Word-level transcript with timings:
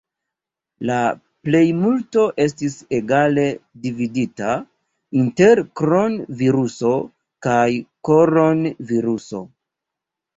La 0.89 0.95
plejmulto 1.47 2.23
estis 2.45 2.77
egale 2.99 3.43
dividita 3.83 4.53
inter 5.25 5.61
kron-viruso 5.81 6.95
kaj 7.47 7.67
koron-viruso. 8.11 9.43